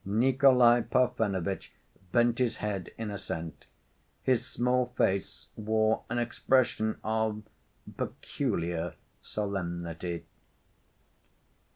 [0.03, 1.71] Nikolay Parfenovitch
[2.11, 3.67] bent his head in assent.
[4.23, 7.43] His small face wore an expression of
[7.97, 10.25] peculiar solemnity.